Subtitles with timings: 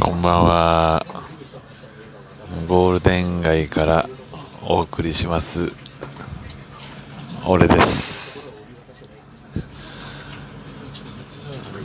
[0.00, 1.06] こんばんは。
[2.66, 4.08] ゴールデン街から
[4.62, 5.70] お送りします。
[7.46, 8.54] 俺です。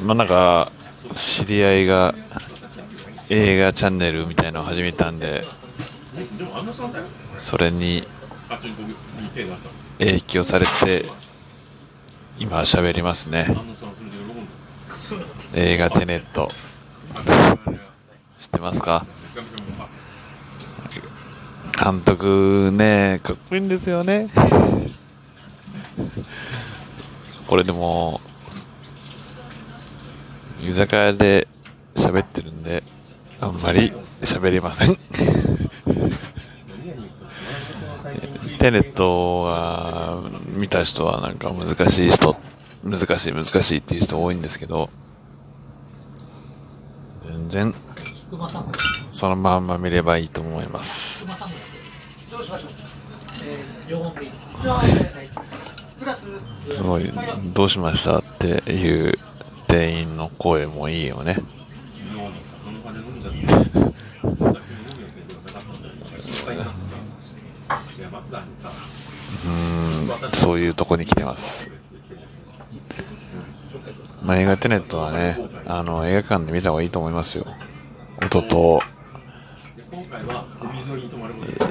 [0.05, 0.71] まあなんか、
[1.15, 2.13] 知り合いが
[3.29, 5.41] 映画チャンネルみたいのを始めたんで、
[7.37, 8.07] それに
[9.99, 11.05] 影響されて、
[12.39, 13.47] 今喋りますね。
[15.55, 16.47] 映画テネット。
[18.39, 19.05] 知ってますか？
[21.83, 24.29] 監督ねかっこいいんですよね。
[27.47, 28.21] これでも
[30.65, 31.47] 居酒屋で
[31.95, 32.83] 喋ってるんで
[33.41, 33.91] あんまり
[34.21, 34.97] 喋りません。
[38.59, 40.21] テネットは
[40.55, 42.37] 見た人はなんか難しい人
[42.85, 44.89] 難しい難しいっていう人多いんですけど
[47.53, 47.71] 全。
[49.11, 51.27] そのまんま見ればいいと思います。
[56.71, 57.03] すごい
[57.53, 59.13] どうしましたっていう
[59.67, 61.37] 店員の声もいいよね。
[69.45, 71.82] うんそういうとこに来てます。
[74.21, 77.45] まあ、映画テネットはねあの映画館で見た方がいいと思いますよ。
[78.21, 78.81] 音と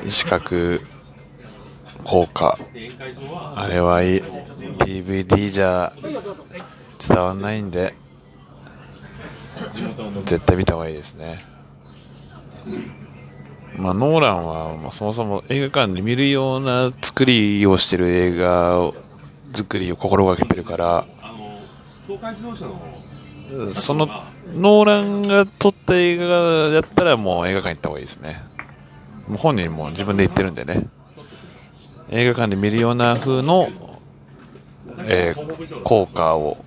[0.07, 0.81] 視覚
[2.05, 2.59] 効果。
[3.57, 4.20] あれはい
[4.79, 5.93] DVD じゃ
[6.98, 7.95] 伝わんないんで
[10.25, 11.45] 絶対見た方がいいですね。
[13.77, 18.95] まあノーランは、まあ、そもそも映画館で見るような作りをしてる映画を
[19.53, 21.05] 作りを心がけてるから
[23.72, 24.06] その
[24.55, 28.42] ノーランが撮った映画だったらもう映画館行った方がいいですね。
[29.28, 30.86] もう本人も自分で言ってるんでね。
[32.11, 33.68] 映画館で見るような風の、
[35.07, 36.62] えー効果を、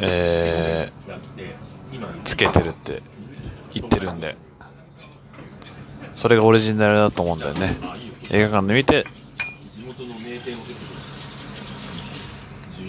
[0.00, 3.00] えーつけてるって
[3.72, 4.36] 言ってるんで。
[6.14, 7.76] それがオリジナルだと思うんだよね。
[8.30, 9.04] 映画館で見て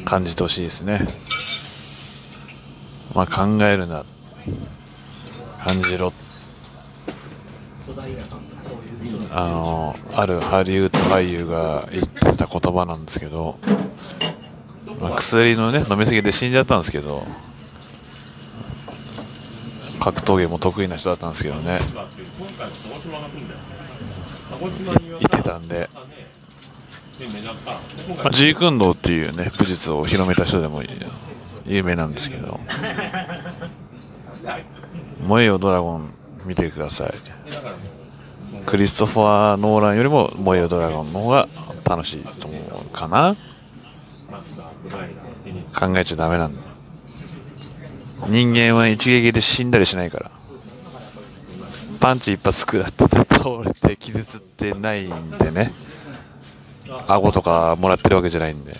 [0.06, 1.06] 感じてほしいですね。
[3.16, 4.04] まあ考えるな
[5.66, 6.14] 感じろ。
[9.32, 13.60] あのあるハリウッド俳優が言ってた言葉なんですけど、
[15.02, 17.24] まあ、薬のね飲みすぎて死んじゃったんですけど
[20.00, 21.80] 格闘技も得意な人だったんですけどね。
[25.10, 25.90] 言ってたんで
[28.18, 30.82] まあ、ジークンドーっていうね武術を広めた人でも
[31.66, 32.60] 有名なんですけど
[35.26, 36.10] 「燃えよドラゴン」
[36.46, 37.12] 見てください。
[38.66, 41.48] クリストファー・ノーランよりも「燃えよドラゴン」の方が
[41.88, 42.58] 楽しいと思
[42.90, 43.36] うかな。
[45.78, 46.60] 考えちゃダメなんだ。
[48.28, 50.32] 人間は一撃で死んだりしないから。
[52.00, 55.72] パンチ一発食らって倒れて傷つってないんでね
[57.08, 58.74] 顎とかもらってるわけじゃないんで。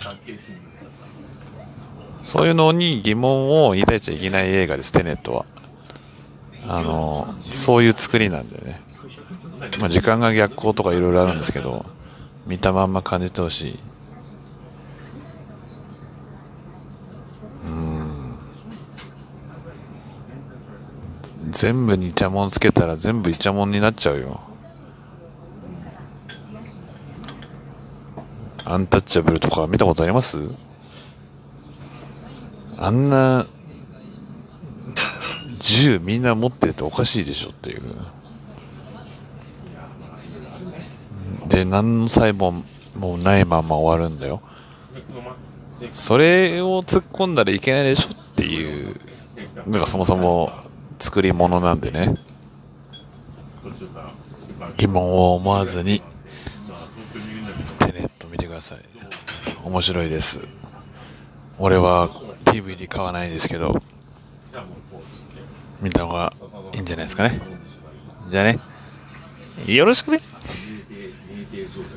[2.22, 5.46] そういうのに疑問を抱いちゃいけない映画ですテネットは。
[6.68, 8.80] あのそういう作りなんでね、
[9.78, 11.86] まあ、時間が逆行とかいろいろあるんですけど
[12.48, 13.78] 見たまんま感じてほしい。
[17.66, 18.36] うん。
[21.50, 24.40] 全部にイチャモンつけたら全部イチャモンになっちゃうよ。
[28.68, 30.38] アンタッチャブルとか見たことあります
[32.78, 33.46] あんな
[35.60, 37.82] 銃みんな持ってておかしいでしょっていう
[41.48, 42.62] で何の細胞
[42.98, 44.42] もないまま終わるんだよ
[45.92, 48.96] それを突っ込んだらいけないでしょっていう
[49.66, 50.50] のがそもそも
[50.98, 52.16] 作り物なんでね
[54.76, 56.02] 疑問を思わずに
[58.56, 58.78] ださい。
[59.64, 60.46] 面白いです。
[61.58, 62.10] 俺は
[62.44, 63.80] DVD 買わないですけど
[65.80, 66.32] 見た方が
[66.74, 67.40] いいんじゃないですかね。
[68.30, 68.58] じゃあね。
[69.66, 70.20] よろしくね。